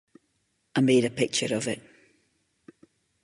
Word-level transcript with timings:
I 0.75 0.81
made 0.81 1.05
a 1.05 1.11
picture 1.11 1.55
of 1.55 1.67
it. 1.67 1.79